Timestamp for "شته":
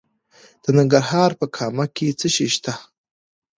2.55-2.73